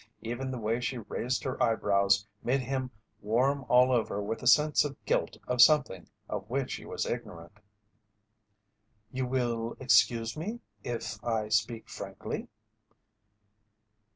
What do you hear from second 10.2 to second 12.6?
me if I speak frankly?"